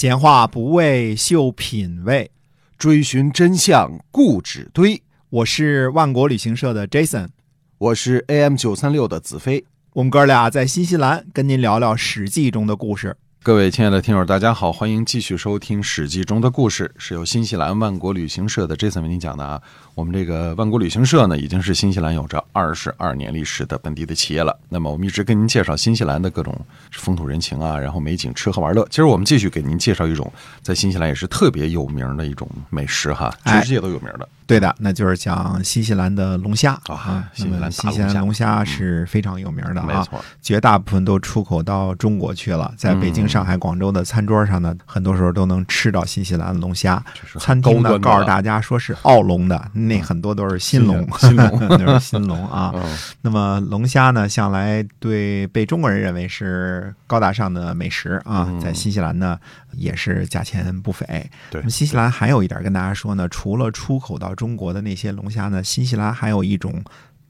[0.00, 2.30] 闲话不为秀品味，
[2.78, 5.02] 追寻真相固执堆。
[5.28, 7.30] 我是万国旅行社的 Jason，
[7.78, 9.64] 我是 AM 九三六的子飞。
[9.94, 13.16] 我们哥俩在新西兰跟您聊聊《史记》中的故事。
[13.42, 19.60] 各位亲爱的听友，大家好，欢迎继续收听《史记》中的故事，是由新西兰万国旅行社的 Jason 为您讲的啊。
[19.98, 24.56] 我们这个万国旅行社呢，已经是新西兰有着二十二年历史的本地的企业了。
[24.68, 26.56] 那么我们一直跟您介绍新西兰的各种
[26.92, 28.86] 风土人情啊，然后美景、吃喝玩乐。
[28.90, 34.28] 今儿我们继续给您介绍一种在新西兰也是特别有名的一种美食哈，全世界都有名的。
[34.46, 42.72] 对的，那就是讲新西兰的龙虾啊，新西兰新西兰龙虾是非常有名的啊，没错，绝大部分都出口到中国去了。
[42.76, 47.04] 在北京、上海、广州的餐桌上呢，很多时候都能吃到新西兰的龙虾。
[47.40, 50.58] 餐厅呢告诉大家说是澳龙的，那很多都是。
[50.58, 52.74] 新龙，新 龙，那是新龙啊。
[53.22, 59.38] 那么龙虾呢，向来对被中国人认为是高大上的美食啊，在新西兰呢
[59.72, 61.06] 也是价钱不菲。
[61.50, 66.82] 对，那么新西兰还有一点跟大家说呢，除了出口到中国的那些龙虾呢，新西兰还有一种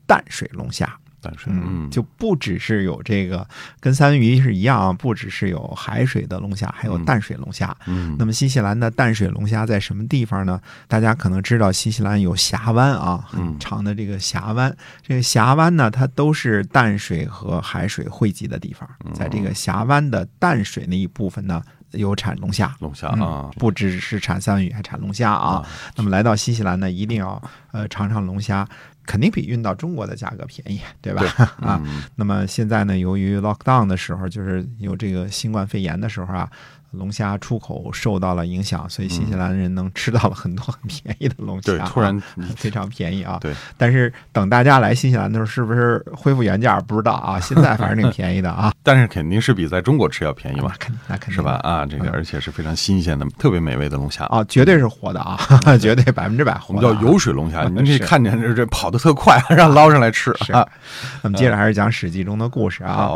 [0.06, 0.98] 淡水龙虾。
[1.20, 3.47] 淡水，嗯，就不只是有这个
[3.80, 7.77] 跟三文鱼是一样啊，不只是有海水的龙虾，还有淡水龙虾。
[7.86, 10.61] 嗯，那么新西兰的淡水龙虾在什么地方呢？
[10.86, 14.74] 大家可能知道，新西兰有峡湾啊，很长的这个峡湾。
[15.02, 18.89] 这个峡湾呢，它都是淡水和海水汇集的地方。
[19.14, 22.74] 在这个峡湾的淡水那一部分呢，有产龙虾。
[22.80, 25.66] 龙虾啊，不只是产三文鱼，还产龙虾啊。
[25.96, 28.66] 那么来到新西兰呢，一定要呃尝尝龙虾。
[29.09, 31.23] 肯定比运到中国的价格便宜， 对吧？
[31.62, 31.81] 啊，
[32.14, 36.47] 那么现在呢，由于 lockdown 的时候，就是有这个新冠肺炎的时候啊。
[36.92, 42.19] 龙虾出口受到了影响，所以新西兰人能吃到了很多很便宜的龙虾，对，突然
[42.56, 43.36] 非常便宜啊。
[43.42, 47.39] 对，但是等大家来新西兰的时候，是不是恢复原价不知道啊？
[47.45, 48.73] 现在反正挺便宜的啊。
[48.83, 51.56] 但是肯定是比在中国吃要便宜嘛，肯定那肯定是吧？
[51.62, 55.36] 啊，这个而且是非常新鲜的、特别美味的龙虾啊，绝对是活的啊，
[55.79, 56.75] 绝对百分之百活。
[56.75, 60.31] 我们叫油水龙虾，您可以看见这这跑得特快， 让捞上来吃。
[60.53, 60.67] 啊。
[61.23, 63.11] 我们接着还是讲《史记》中的故事啊。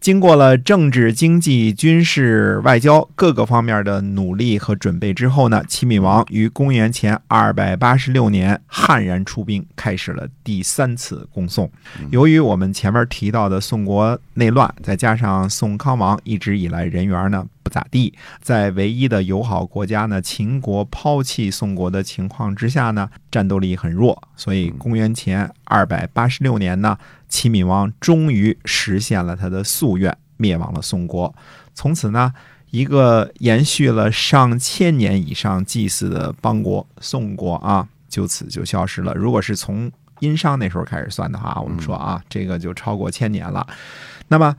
[0.00, 11.70] 经过了政治、经济、军事、外交各个方面的努力和准备之后呢，齐闵王于公元前二百八十六年悍然出兵，开始了第三次攻宋。
[12.10, 26.96] 由于我们前面提到的宋国内乱，再加上宋康王一直以来人缘呢不咋地，在唯一的友好国家呢秦国抛弃宋国的情况之下呢，战斗力很弱，所以公元前二百八十六年呢。
[27.28, 31.34] 齐闵王终于实现了他的夙愿，灭亡了宋国。
[31.74, 32.32] 从此呢，
[32.70, 39.12] 一个延续了上千年以上祭祀的邦国宋国啊，就此就消失了。
[39.12, 43.66] 如果是从殷商那时候开始算的话，我们说啊，这个就超过千年了。
[44.28, 44.56] 那么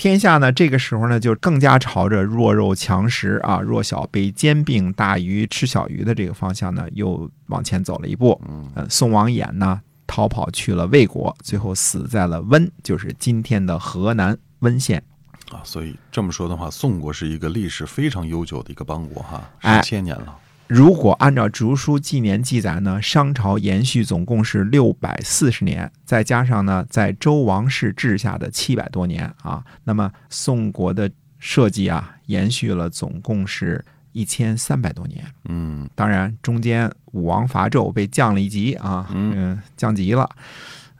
[0.00, 8.40] 天下呢，这个时候呢，就更加朝着弱肉强食啊，弱小被兼并，大鱼吃小鱼的这个方向呢，又往前走了一步。
[8.48, 9.78] 嗯，宋王衍呢？
[10.06, 15.02] 逃跑去了魏国，最后死在了温，就是今天的河南温县
[15.50, 15.60] 啊。
[15.64, 20.34] 所以这么说的话，宋国是一个历史非常悠久的一个邦国哈，上千年了。
[20.70, 33.84] 如果按照竹书纪年记载呢，商朝延续总共是六百四十年，再加上呢在周王室治下的七百多年啊，那么宋国的设计啊延续了总共是。
[34.12, 40.28] 一千三百多年，嗯，当然中间武王伐纣被降了一级啊，嗯，降级了。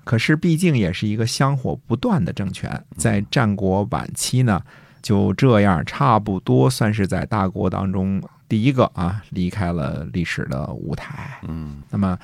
[0.05, 4.63] 可是毕竟也是一个香火不断的政权，在战国晚期呢，
[5.03, 11.41] 就这样差不多算是在大国当中第一个啊离开了历史的舞台。
[11.49, 12.19] 嗯，那么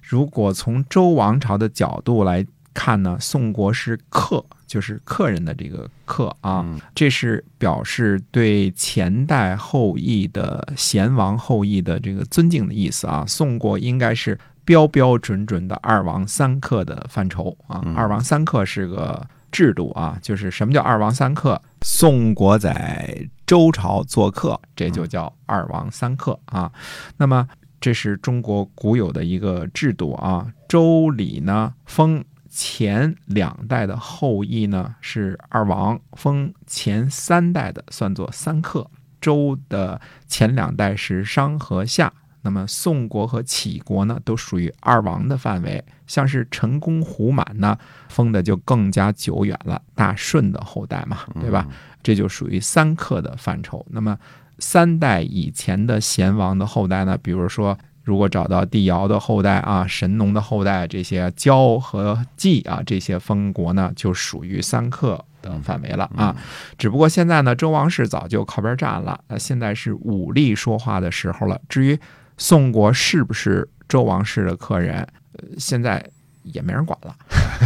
[0.00, 4.42] 如果从周王朝的角度来看呢，宋国是客。
[4.66, 13.24] 就是客人的这个客啊，这是表示对前代后裔的贤王后裔的这个尊敬的意思啊。
[13.28, 17.84] 宋国应该是标标准准的二王三客的范畴啊。
[17.94, 19.24] 二王三客是个
[19.54, 21.62] 制度啊，就是什么叫二王三客？
[21.80, 26.70] 宋国在周朝做客，这就叫二王三客啊。
[27.16, 27.48] 那么
[27.80, 30.52] 这是中国古有的一个制度啊。
[30.68, 32.24] 周礼呢封。
[32.56, 38.88] 前两代的后裔呢是二王，封前三代的算作三客。
[39.20, 42.12] 周的前两代是商和夏，
[42.44, 45.84] 那么宋国和杞国呢都属于二王的范围。
[46.06, 47.76] 像是陈宫胡满呢，
[48.08, 51.66] 封的就更加久远了，大顺的后代嘛，对吧？
[52.02, 53.84] 这就属于三克的范畴。
[53.90, 54.16] 那么
[54.60, 57.76] 三代以前的贤王的后代呢，比如说。
[58.06, 66.36] 如果找到帝尧的后代啊，神农的后代，这些焦和季啊，这些封国呢，就属于三克的范围了啊。
[66.76, 71.58] 只不过现在呢，周王室早就靠边站了，那，现在是武力说话的时候了。
[71.66, 71.98] 至于
[72.36, 74.96] 宋国是不是周王室的客人，
[75.38, 76.04] 呃，现在
[76.42, 77.14] 也没人管了，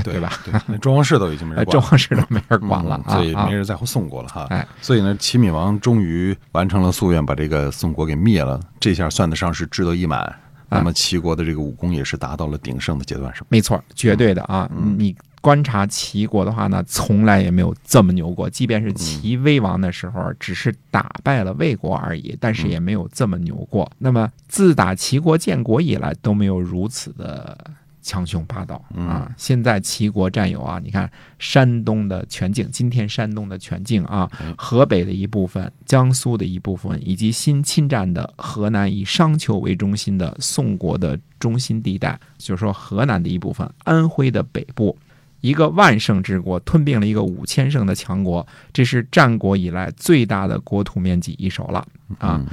[0.04, 0.32] 对吧？
[0.44, 4.46] 对，那周王室都已经没人管，周王室都没人管了啊，所以没人在乎宋国了哈。
[4.50, 10.34] 哎，所以呢，齐闵王终于完成了夙愿，把这个宋国给灭了，这下算得上是志得意满。
[10.70, 13.46] 那么齐国的这个武功也是达到了鼎盛的阶段，是吧？
[13.48, 14.70] 没错，绝对的啊！
[14.98, 18.48] 你观察齐国的话呢，从来也没有这么牛过。
[18.50, 23.90] 即便是齐威王的时候，只是打败了魏国而已，但是也没有这么牛过。
[23.98, 27.56] 那么自打齐国建国以来，都没有如此的。
[28.00, 29.30] 强雄霸道啊！
[29.36, 44.96] 现在齐国占有啊，你看山东的全境，今天山东的全境啊，河北的一部分，江苏的一部分，以及新侵占的河南以商丘为中心的宋国的中心地带，就是说河南的一部分，安徽的北部。
[45.40, 51.86] 一个万圣之国吞并了一个五千胜的强国，这是战国以来最大的国土面积一手了
[52.18, 52.44] 啊！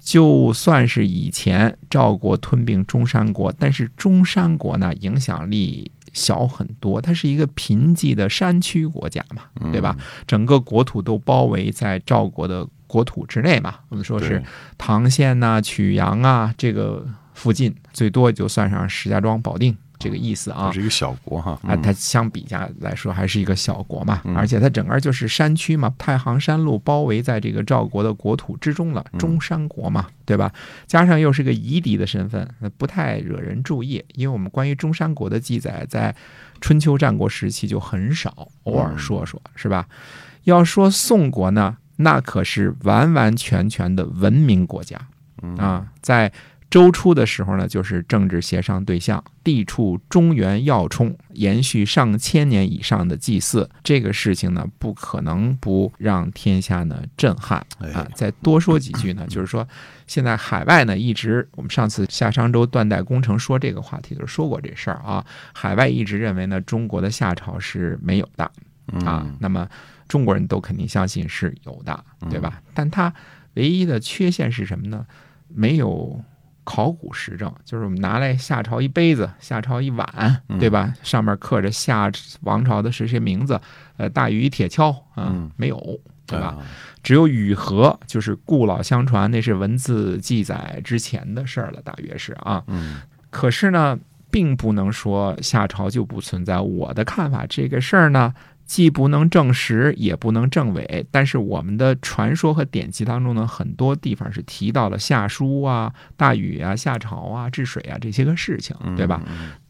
[0.00, 9.96] 就算是以前赵国吞并中山国，但是中山国呢影响力小很多，它是一个贫瘠的山区国家嘛，对吧？
[10.26, 13.76] 整个国土都包围在赵国的国土之内嘛。
[13.88, 14.42] 我们说是
[14.76, 19.76] 唐县呐、曲阳啊这个附近，最多就算上石家庄、保定。
[20.02, 30.52] 这个意思啊，是一个小国哈啊，它相比较来说还是一个小国嘛，而且它整个就是山区嘛，太行山路包围在这个赵国的国土之中了，中山国嘛，对吧？
[30.86, 36.14] 加上又是个夷狄的身份，不太惹人注意，因为我们关于中山国的记载在
[36.60, 39.86] 春秋战国时期就很少，偶尔说说是吧？
[40.44, 44.98] 要说宋国呢，那可是完完全全的文明国家
[45.58, 46.32] 啊，在。
[46.72, 57.58] 周初的时候呢，就是政治协商对象，地处中原要冲，延续上千年以上的祭祀，这个事情呢，不可能不让天下呢震撼
[57.92, 58.08] 啊！
[58.14, 59.68] 再多说几句呢，就是说，
[60.06, 65.22] 现在海外呢，一直我们上次夏商周断代工程说这个话题的时候说过这事儿啊，
[65.52, 68.50] 海外一直认为呢，中国的夏朝是没有的
[69.04, 69.68] 啊，那么
[70.08, 72.62] 中国人都肯定相信是有的，对吧？
[72.72, 73.12] 但它
[73.56, 75.04] 唯一的缺陷是什么呢？
[75.48, 76.18] 没有。
[76.64, 80.94] 考古实证就是我们拿来夏朝一杯子、夏朝一碗，对吧？
[81.02, 82.10] 上面刻着夏
[82.42, 83.60] 王朝的是谁名字？
[83.96, 86.56] 呃，大禹铁锹啊，没有，对吧？
[87.02, 92.62] 只有禹和，就是故老相传，那是文字记载之前的事儿了，大约是啊。
[92.68, 93.00] 嗯。
[93.30, 93.98] 可是呢，
[94.30, 96.60] 并不能说夏朝就不存在。
[96.60, 98.32] 我的看法，这个事儿呢。
[98.72, 109.20] 既不能证实，也不能证伪，但是我们的传说和典籍当中呢，很多地方是提到了夏书啊、大禹啊、夏朝啊、治水啊这些个事情，对吧？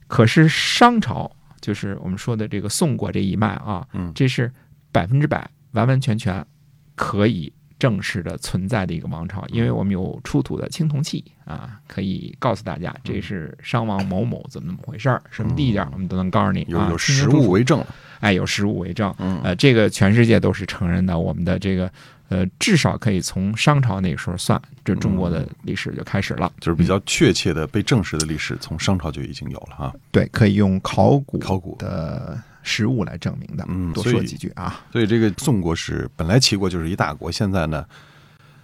[0.06, 1.28] 可是商朝，
[1.60, 3.84] 就是我们说的这个宋国这一脉啊，
[4.14, 4.48] 这是
[4.92, 6.46] 百分之百、完完全全
[6.94, 7.52] 可以。
[7.82, 17.84] 正式的存在的一个王朝，因为我们有出土的青铜器啊，可以告诉大家这是商王某某怎么怎么回事儿，什么地点我们都能告诉你啊，有实物为证。
[18.20, 19.12] 哎，有实物为证，
[19.42, 21.18] 呃，这个全世界都是承认的。
[21.18, 21.90] 我们的这个
[22.28, 29.92] 呃，至少可以从商朝那个时候算，这中国的历史就开始了，就是比较确切的被证实的历史，从商朝就已经有了哈。
[30.12, 32.40] 对，可以用考古考古的。
[32.62, 34.80] 实物来证明的，嗯，多说几句啊。
[34.92, 37.84] 所以这个宋国是本来齐国就是一大国，现在呢，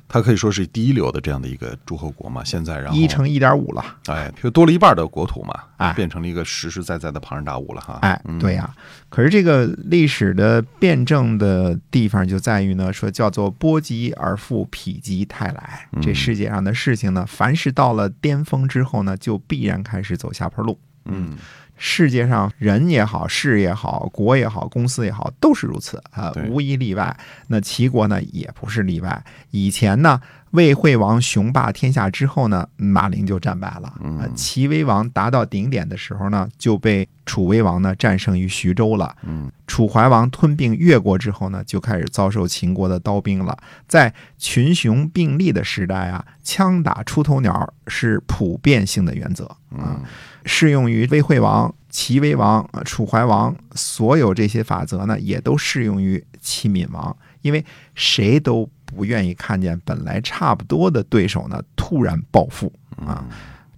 [0.06, 2.42] 它可以说是第一流的这样的一个诸侯国嘛。
[2.42, 7.98] 现在然后一乘一点五了，哎，就多了一半的国土嘛，哎，变成了一个实实在在的庞然大物了哈。
[8.02, 8.74] 哎，对呀。
[9.10, 15.88] 可是这个历史的辩证的地方就在于呢，说叫做波及而复，否极泰来。
[16.00, 20.78] 这世界上的事情呢，凡是到了巅峰之后呢，就必然开始走下坡路。
[21.04, 21.36] 嗯。
[21.78, 27.16] 世界上人也好，事也好，国也好，公司也好，都是如此啊，无一例外。
[27.46, 29.24] 那齐国呢，也不是例外。
[29.52, 30.20] 以前呢，
[30.52, 33.88] 魏惠王雄霸天下之后呢，马陵就战败了。
[34.18, 39.14] 啊，齐威王达到顶点的时候呢，就被楚威王呢战胜于徐州了。
[39.24, 43.56] 嗯，楚怀王吞并越国之后呢，就开始遭受秦国的刀兵了。
[43.86, 49.44] 在群雄并立的时代啊，枪打出头鸟是普遍性的原则
[49.76, 50.00] 啊。
[50.44, 57.62] 适用于魏惠王、齐威王、楚怀王，所有这些法则呢，也都适用于齐闵王，因为
[57.94, 62.72] 谁都不愿意看见本来差不多的对手呢突然暴富
[63.06, 63.24] 啊！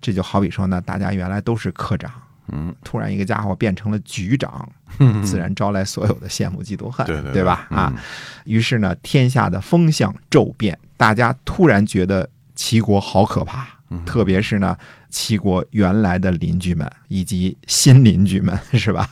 [0.01, 2.11] 这就好比说呢，大家原来都是科长，
[2.49, 4.67] 嗯，突然一个家伙变成了局长，
[5.23, 7.67] 自然招来所有的羡慕嫉妒恨，对吧？
[7.71, 7.93] 啊，
[8.45, 13.69] 于是呢，天下的风向骤变，大家突然觉得齐国好可怕。
[14.07, 14.77] 特别是呢，
[15.09, 19.09] 齐国原来的邻居们以及新邻居们， 是吧？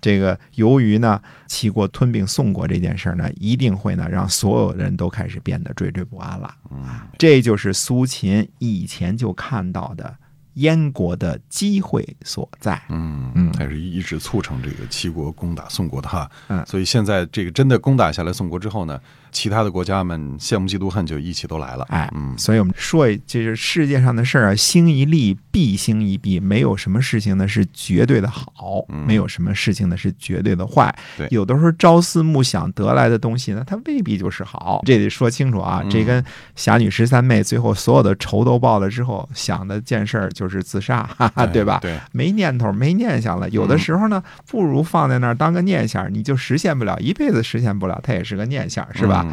[0.00, 6.54] 这个由于呢，齐国吞并宋国这件事呢，一定会呢让所有人都开始变得惴惴不安了。
[6.70, 6.84] 嗯，
[7.18, 10.16] 这就是苏秦以前就看到的。
[10.54, 36.24] 燕国的机会所在，嗯嗯，还是一直促成这个齐国攻打宋国的哈，嗯，所以现在这个真的攻打下来宋国之后呢，其他的国家们羡慕嫉妒恨就一起都来了，哎，嗯，所以我们说，就是世界上的事儿啊，兴一利必兴一弊，没有什么事情呢是绝对的好，没有什么事情呢是绝对的坏，对，有的时候朝思暮想得来的东西呢，它未必就是好，这得说清楚啊，这跟
[36.56, 40.48] 侠女十三妹最后所有的仇都报了之后想的件事儿就。
[40.48, 41.78] 是自杀， 哈哈，对吧？
[41.82, 43.46] 对，没念头，没念想了。
[43.50, 49.26] 有的时候呢，不如放在那儿当个念想，你就实现不了，一辈子实现不了，它也是个念想，是吧？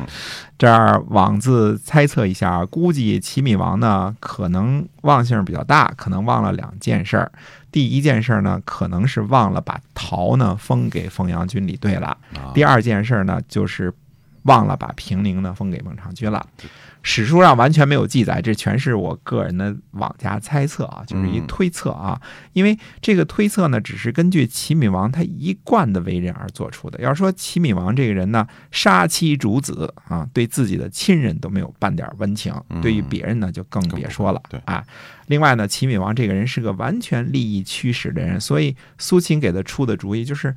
[0.57, 7.31] 这儿妄自猜测一下，估计齐闵王呢，可能忘性比较大，可能忘了两件事儿。
[7.71, 12.17] 第一件事呢，可能是忘了把陶呢封给凤阳军李队了。
[12.53, 13.93] 第二件事呢，就是
[14.45, 16.47] 忘了把平陵呢封给孟尝君了。
[17.07, 22.19] 史书上完全没有记载，这全是我个人的妄加猜测啊，就是一推测啊。
[22.53, 26.99] 因为这个推测呢，只是根据齐闵王他一贯的为人而做出的。
[26.99, 34.41] 要说齐闵王这个人呢，杀妻逐子啊，对自己的亲人都没有半点温情，对于别人呢就更别说了。
[34.49, 34.83] 对啊，
[35.27, 40.55] 另外呢，齐闵王这个人是个完全利益驱使的人，所以苏秦给他出的主意就是。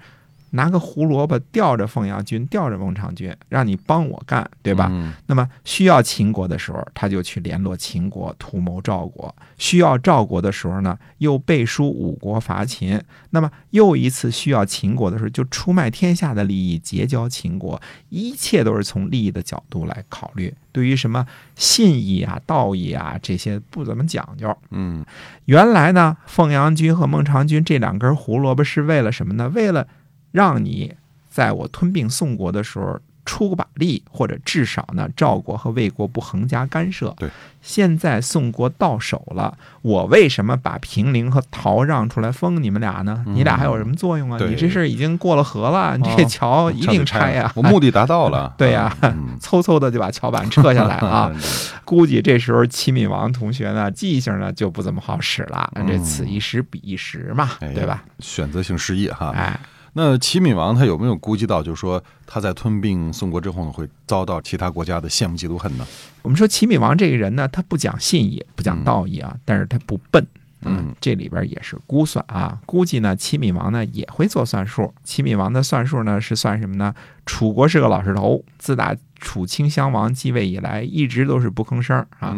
[0.50, 4.90] 拿个胡萝卜吊着凤阳君，吊着孟尝君，让你帮我干，对吧？
[5.26, 9.28] 那么需要秦国的时候，他就去联络秦国，图谋赵国；
[9.58, 13.00] 需要赵国的时候呢，又背书五国伐秦。
[13.30, 17.80] 那么又一次需要秦国的时候，就出卖天下的利益，结交秦国。
[18.08, 24.56] 一切都是从利益的角度来考虑，对于什么信义啊、道义啊这些不怎么讲究。
[24.70, 25.04] 嗯，
[25.44, 29.50] 原来呢，凤阳君和孟尝君这两根胡萝卜是为了什么呢？
[29.54, 29.86] 为了
[30.32, 30.94] 让你
[31.30, 37.14] 在我吞并宋国的时候出把力，或者至少呢，赵国和魏国不横加干涉。
[37.18, 37.28] 对，
[37.60, 43.22] 现在宋国到手了，我为什么把平陵和陶让出来封你们俩呢？
[43.26, 44.38] 你俩还有什么作用啊？
[44.48, 47.52] 你这事已经过了河了，你这桥一定拆呀！
[47.54, 48.52] 我目的达到了。
[48.56, 48.96] 对呀，
[49.42, 51.30] 嗖嗖的就把桥板撤下来啊！
[51.84, 55.70] 估计这时候齐闵王同学呢，记性呢就不怎么好使了。
[55.86, 58.02] 这此一时彼一时嘛，对吧？
[58.20, 59.32] 选择性失忆哈。
[59.36, 59.60] 哎。
[59.94, 65.86] 那齐闵王他有没有估计到，就是说他在吞并宋国之后呢，会遭到其他国家的羡慕嫉妒恨呢？
[66.22, 70.26] 我们说齐闵王这个人呢，他不讲信义，不讲道义啊，但是他不笨。
[70.62, 74.92] 嗯，这里边也是估算啊，估计呢，齐闵王呢也会做算术。
[75.04, 76.94] 齐闵王的算术呢是算什么呢？
[77.26, 82.34] 楚国是个老实头，自打楚顷襄王继位以来，一直都是不吭声啊。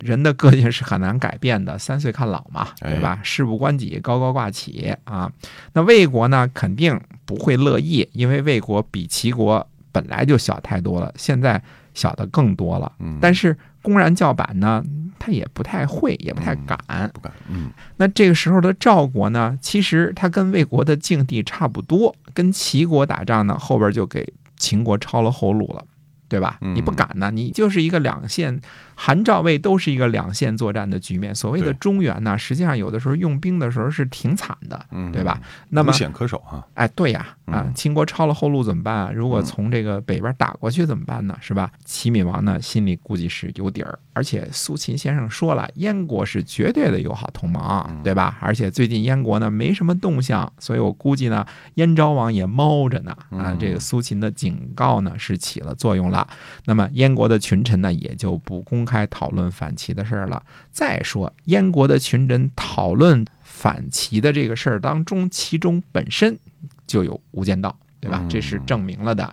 [0.00, 3.18] 人的个性是很难改变的，三岁看老嘛，对吧？
[3.22, 5.30] 事不关己，高高挂起啊。
[5.72, 11.60] 那魏国呢，肯定不会乐意，因为魏国比齐国本来就小太多了，现在
[11.94, 12.92] 小的更多了。
[13.20, 14.84] 但是公然叫板呢？
[15.18, 16.78] 他也不太会，也不太敢，
[17.12, 17.32] 不敢。
[17.48, 25.84] 嗯，那这个时候的赵国呢，其实他跟魏国的境地差不多，跟齐国打仗呢，后边就给秦国抄了后路了。
[26.34, 26.58] 对吧？
[26.74, 28.60] 你不敢呢，你就是一个两线，
[28.96, 31.32] 韩赵魏都是一个两线作战的局面。
[31.32, 35.40] 所谓的中原呢，实际上有的时候用兵的时候是挺惨的，对吧？
[35.68, 36.66] 那么无险可守啊。
[36.74, 39.12] 哎，对呀，啊，秦国抄了后路怎么办啊？
[39.14, 41.38] 如果从这个北边打过去怎么办呢？
[41.40, 41.70] 是吧？
[41.84, 48.36] 齐闵王呢，心里估计是有底儿，而且苏秦先生说了，燕国是绝对的友好同盟，对吧？
[48.40, 53.16] 而且最近燕国呢没什么动向，所以我估计呢，燕昭王也猫着呢。
[53.30, 56.23] 啊，这个苏秦的警告呢是起了作用了。
[56.64, 60.42] 那么燕国的群臣呢，也就不公开讨论反齐的事儿了。
[60.70, 66.38] 再说，燕国的群臣讨论反齐的这个事儿当中，其中本身
[66.86, 68.24] 就有无间道，对吧？
[68.28, 69.32] 这是证明了的。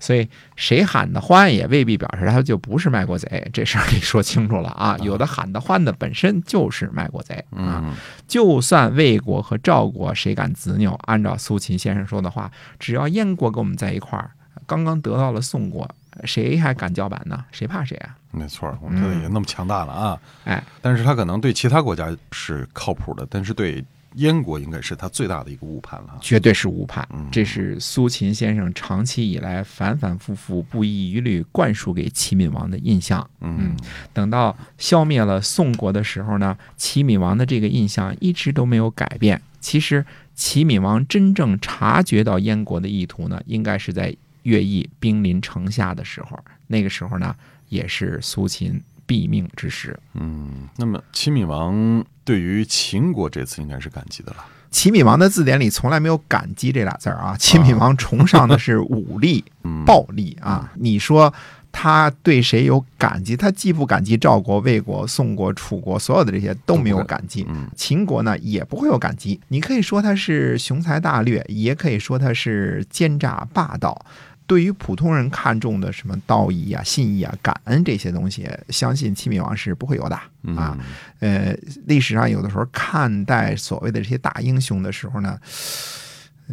[0.00, 3.48] 所以谁喊的欢，也未必表示他就不是卖国贼。
[3.52, 4.96] 这事儿得说清楚了啊！
[5.02, 7.94] 有的喊的欢的本身就是卖国贼啊！
[8.26, 14.30] 就算魏国和赵国谁敢执拗，按照苏秦先生说的话，只要燕国跟我们在一块儿。
[14.66, 15.88] 刚刚得到了宋国，
[16.24, 17.44] 谁还敢叫板呢？
[17.50, 18.16] 谁怕谁啊？
[18.30, 20.20] 没错，我们现在也那么强大了啊！
[20.44, 23.82] 哎，但是他可能对其他国家是靠谱的，但是对
[24.14, 26.18] 燕国应该是他最大的一个误判了。
[26.20, 33.28] 绝对是误判，这是苏秦先生长期以来反反复复、不遗余力灌输给齐闵王的印象。
[33.40, 33.74] 嗯，
[34.12, 39.40] 等到消灭了宋国的时候呢，齐闵王的这个印象一直都没有改变。
[39.60, 44.14] 其实，齐闵王真正察觉到燕国的意图呢，应该是在。
[44.48, 46.38] 乐毅兵临城下的时候，
[46.68, 47.34] 那个时候呢，
[47.68, 49.98] 也是苏秦毙命之时。
[50.14, 54.44] 嗯，那么齐闵王对于秦国这次应该是感激的了。
[54.70, 59.44] 齐闵王的字典里从来没有“感激”这俩字儿啊，齐闵王崇尚的是武力、
[59.86, 60.70] 暴力啊。
[60.76, 61.32] 你说
[61.72, 63.34] 他对谁有感激？
[63.34, 67.46] 他既不感激赵国、魏国、宋国、楚国，所有的这些都没有感激。
[67.74, 69.40] 秦国呢，也不会有感激。
[69.48, 74.04] 你可以说他是雄才大略，也可以说他是奸诈霸道。
[74.48, 80.16] 对于普通人看重的什么道义啊、信义啊、感恩这些东西，相信齐闵王是不会有的
[80.56, 80.76] 啊。
[81.20, 85.38] 呃，历史上有的时候看待所谓的这些大英雄的时候呢，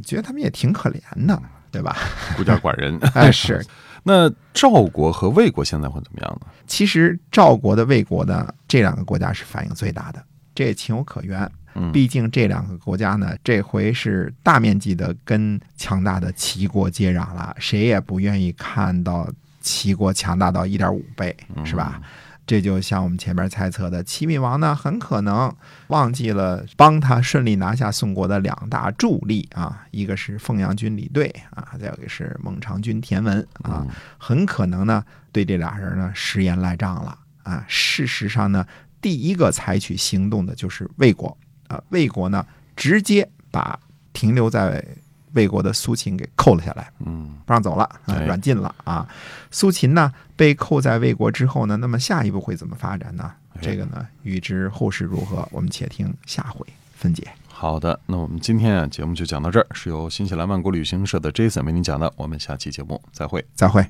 [0.04, 1.96] 觉得他们也挺可怜的，对吧？
[2.36, 3.00] 孤家寡人。
[3.16, 3.66] 哎，是。
[4.04, 6.48] 那赵国和魏国现在会怎么样呢？
[6.68, 10.24] 其实赵国的、魏国的这两个国家是反应最大的，
[10.54, 11.50] 这也情有可原。
[11.92, 19.30] 毕竟这两个国家呢，这回是大面积的跟强大的齐国接壤了，谁也不愿意看到
[19.62, 22.02] 齐国强大到一点五倍，是吧？
[22.48, 25.52] 这就像我们前面猜测的，齐闵王呢，很可能
[25.88, 33.84] 忘记了帮他顺利拿下宋国的两大助力啊，一个是凤阳军李队啊，再有一个是孟尝君田文啊，
[34.20, 37.66] 很可能呢对这俩人呢食言赖账了啊。
[37.68, 38.64] 事实上呢，
[39.02, 41.36] 第一个采取行动的就是魏国。
[41.68, 42.46] 啊，魏国呢，
[42.76, 43.80] 直接把
[44.14, 44.84] 停留在
[45.34, 49.08] 魏国的苏秦给扣了下来，嗯，不让走了，啊，软禁了啊。
[49.52, 53.32] 苏秦呢，被扣在魏国之后呢，那么下一步会怎么发展呢？
[53.62, 57.28] 这个呢，预知后事如何，我们且听下回分解。
[57.48, 63.86] 好的，那我们今天啊，节目就讲到这儿，是由新西兰万国旅行社的 Jason 为您讲的，我们下期节目再会，再会。